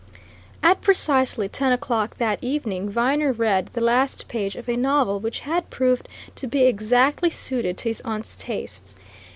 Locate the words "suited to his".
7.29-8.01